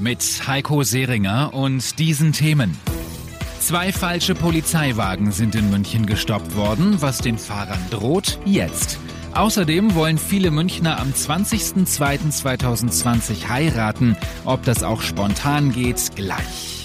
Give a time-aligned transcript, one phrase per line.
[0.00, 2.78] Mit Heiko Seringer und diesen Themen.
[3.58, 9.00] Zwei falsche Polizeiwagen sind in München gestoppt worden, was den Fahrern droht jetzt.
[9.34, 14.16] Außerdem wollen viele Münchner am 20.02.2020 heiraten.
[14.44, 16.84] Ob das auch spontan geht, gleich.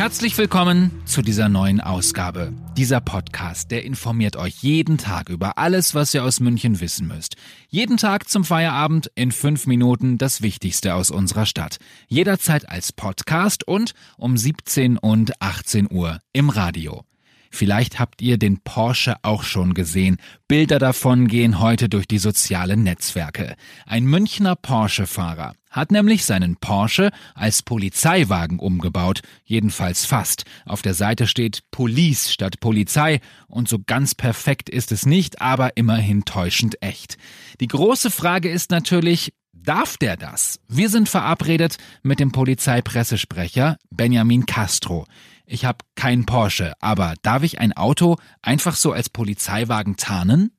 [0.00, 2.54] Herzlich willkommen zu dieser neuen Ausgabe.
[2.74, 7.36] Dieser Podcast, der informiert euch jeden Tag über alles, was ihr aus München wissen müsst.
[7.68, 11.76] Jeden Tag zum Feierabend in fünf Minuten das Wichtigste aus unserer Stadt.
[12.08, 17.04] Jederzeit als Podcast und um 17 und 18 Uhr im Radio.
[17.50, 20.16] Vielleicht habt ihr den Porsche auch schon gesehen.
[20.48, 23.54] Bilder davon gehen heute durch die sozialen Netzwerke.
[23.84, 30.44] Ein Münchner Porsche-Fahrer hat nämlich seinen Porsche als Polizeiwagen umgebaut, jedenfalls fast.
[30.66, 35.76] Auf der Seite steht Police statt Polizei und so ganz perfekt ist es nicht, aber
[35.76, 37.16] immerhin täuschend echt.
[37.60, 40.58] Die große Frage ist natürlich, Darf der das?
[40.68, 45.06] Wir sind verabredet mit dem Polizeipressesprecher Benjamin Castro.
[45.44, 50.52] Ich habe keinen Porsche, aber darf ich ein Auto einfach so als Polizeiwagen tarnen?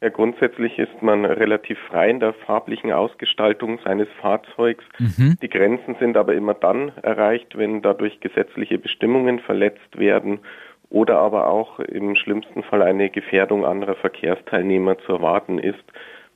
[0.00, 4.84] Ja, grundsätzlich ist man relativ frei in der farblichen Ausgestaltung seines Fahrzeugs.
[4.98, 5.36] Mhm.
[5.42, 10.38] Die Grenzen sind aber immer dann erreicht, wenn dadurch gesetzliche Bestimmungen verletzt werden
[10.88, 15.84] oder aber auch im schlimmsten Fall eine Gefährdung anderer Verkehrsteilnehmer zu erwarten ist.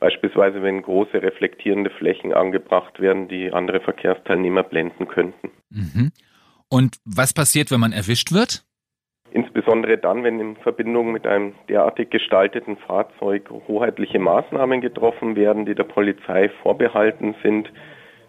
[0.00, 5.50] Beispielsweise, wenn große reflektierende Flächen angebracht werden, die andere Verkehrsteilnehmer blenden könnten.
[5.68, 6.12] Mhm.
[6.70, 8.64] Und was passiert, wenn man erwischt wird?
[9.32, 15.76] Insbesondere dann, wenn in Verbindung mit einem derartig gestalteten Fahrzeug hoheitliche Maßnahmen getroffen werden, die
[15.76, 17.70] der Polizei vorbehalten sind,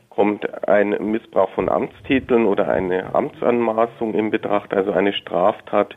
[0.10, 5.96] kommt ein Missbrauch von Amtstiteln oder eine Amtsanmaßung in Betracht, also eine Straftat,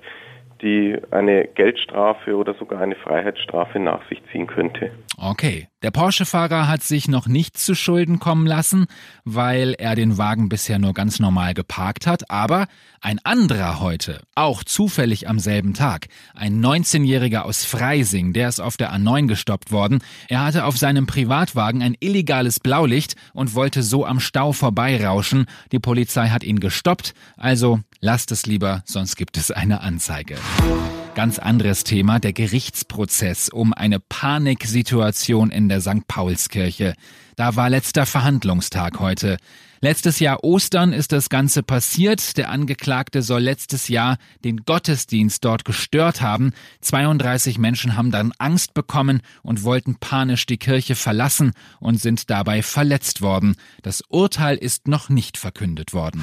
[0.62, 4.90] die eine Geldstrafe oder sogar eine Freiheitsstrafe nach sich ziehen könnte.
[5.16, 8.86] Okay, der Porsche-Fahrer hat sich noch nicht zu Schulden kommen lassen,
[9.24, 12.66] weil er den Wagen bisher nur ganz normal geparkt hat, aber
[13.00, 18.76] ein anderer heute, auch zufällig am selben Tag, ein 19-Jähriger aus Freising, der ist auf
[18.76, 20.02] der A9 gestoppt worden.
[20.28, 25.46] Er hatte auf seinem Privatwagen ein illegales Blaulicht und wollte so am Stau vorbeirauschen.
[25.70, 30.36] Die Polizei hat ihn gestoppt, also lasst es lieber, sonst gibt es eine Anzeige.
[31.14, 36.06] Ganz anderes Thema, der Gerichtsprozess um eine Paniksituation in der St.
[36.06, 36.94] Paulskirche.
[37.36, 39.38] Da war letzter Verhandlungstag heute.
[39.84, 42.38] Letztes Jahr Ostern ist das Ganze passiert.
[42.38, 46.54] Der Angeklagte soll letztes Jahr den Gottesdienst dort gestört haben.
[46.80, 52.62] 32 Menschen haben dann Angst bekommen und wollten panisch die Kirche verlassen und sind dabei
[52.62, 53.56] verletzt worden.
[53.82, 56.22] Das Urteil ist noch nicht verkündet worden.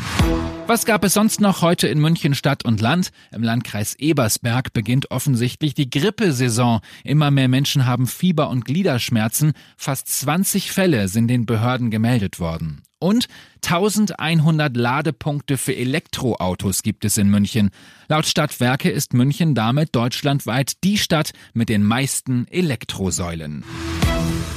[0.66, 3.12] Was gab es sonst noch heute in München Stadt und Land?
[3.32, 6.80] Im Landkreis Ebersberg beginnt offensichtlich die Grippesaison.
[7.04, 9.54] Immer mehr Menschen haben Fieber und Gliederschmerzen.
[9.78, 12.84] Fast 20 Fälle sind den Behörden gemeldet worden.
[13.00, 13.28] Und
[13.66, 17.72] 1100 Ladepunkte für Elektroautos gibt es in München.
[18.08, 23.64] Laut Stadtwerke ist München damit deutschlandweit die Stadt mit den meisten Elektrosäulen.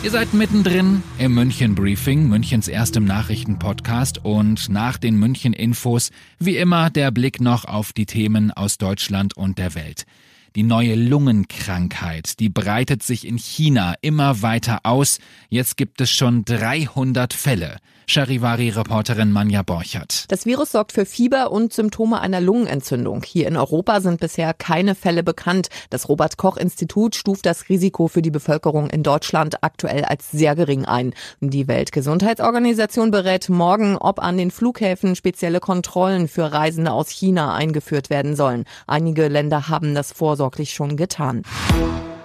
[0.03, 6.59] Ihr seid mittendrin im München Briefing, Münchens erstem Nachrichtenpodcast und nach den München Infos wie
[6.59, 10.05] immer der Blick noch auf die Themen aus Deutschland und der Welt.
[10.57, 15.19] Die neue Lungenkrankheit, die breitet sich in China immer weiter aus.
[15.49, 17.79] Jetzt gibt es schon 300 Fälle.
[18.07, 20.27] Charivari-Reporterin Manja Borchert.
[20.29, 23.23] Das Virus sorgt für Fieber und Symptome einer Lungenentzündung.
[23.25, 25.69] Hier in Europa sind bisher keine Fälle bekannt.
[25.91, 31.15] Das Robert-Koch-Institut stuft das Risiko für die Bevölkerung in Deutschland aktuell als sehr gering ein.
[31.41, 38.11] Die Weltgesundheitsorganisation berät morgen, ob an den Flughäfen spezielle Kontrollen für Reisende aus China eingeführt
[38.11, 38.65] werden sollen.
[38.87, 40.13] Einige Länder haben das
[40.45, 41.43] vorsorglich schon getan.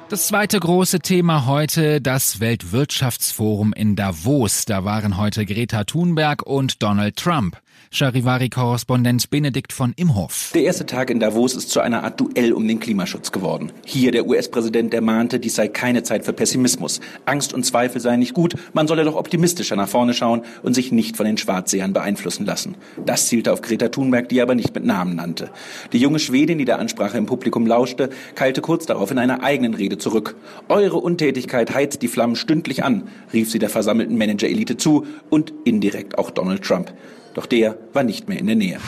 [0.10, 4.66] Das zweite große Thema heute, das Weltwirtschaftsforum in Davos.
[4.66, 7.62] Da waren heute Greta Thunberg und Donald Trump.
[7.92, 10.52] Charivari-Korrespondent Benedikt von Imhoff.
[10.54, 13.72] Der erste Tag in Davos ist zu einer Art Duell um den Klimaschutz geworden.
[13.84, 17.00] Hier der US-Präsident, der mahnte, dies sei keine Zeit für Pessimismus.
[17.26, 20.92] Angst und Zweifel seien nicht gut, man solle doch optimistischer nach vorne schauen und sich
[20.92, 22.76] nicht von den Schwarzsehern beeinflussen lassen.
[23.04, 25.50] Das zielte auf Greta Thunberg, die aber nicht mit Namen nannte.
[25.92, 29.74] Die junge Schwedin, die der Ansprache im Publikum lauschte, keilte kurz darauf in einer eigenen
[29.74, 30.36] Rede zurück.
[30.68, 36.20] Eure Untätigkeit heizt die Flammen stündlich an, rief sie der versammelten Manager-Elite zu und indirekt
[36.20, 36.94] auch Donald Trump.
[37.40, 38.82] Doch der war nicht mehr in der Nähe.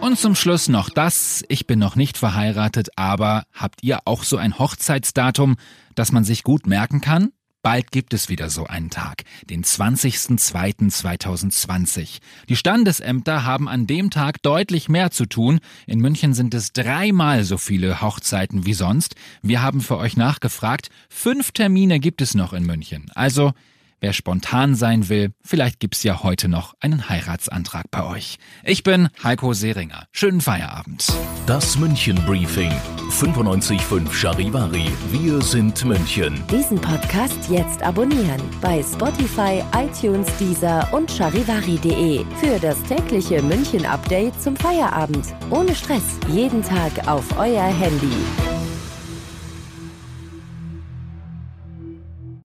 [0.00, 1.44] Und zum Schluss noch das.
[1.48, 5.56] Ich bin noch nicht verheiratet, aber habt ihr auch so ein Hochzeitsdatum,
[5.94, 7.32] das man sich gut merken kann?
[7.60, 12.20] Bald gibt es wieder so einen Tag, den 20.02.2020.
[12.48, 15.60] Die Standesämter haben an dem Tag deutlich mehr zu tun.
[15.86, 19.16] In München sind es dreimal so viele Hochzeiten wie sonst.
[19.42, 20.88] Wir haben für euch nachgefragt.
[21.10, 23.10] Fünf Termine gibt es noch in München.
[23.14, 23.52] Also
[24.02, 28.40] Wer spontan sein will, vielleicht gibt's ja heute noch einen Heiratsantrag bei euch.
[28.64, 30.08] Ich bin Heiko Seringer.
[30.10, 31.06] Schönen Feierabend.
[31.46, 32.72] Das München Briefing.
[33.10, 34.90] 95.5 Charivari.
[35.12, 36.42] Wir sind München.
[36.50, 44.42] Diesen Podcast jetzt abonnieren bei Spotify, iTunes, Deezer und charivari.de für das tägliche München Update
[44.42, 45.26] zum Feierabend.
[45.50, 46.18] Ohne Stress.
[46.28, 48.51] Jeden Tag auf euer Handy.